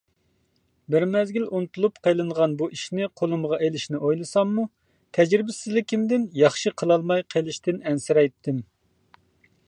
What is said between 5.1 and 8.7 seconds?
تەجرىبىسىزلىكىمدىن ياخشى قىلالماي قېلىشتىن ئەنسىرەيتتىم.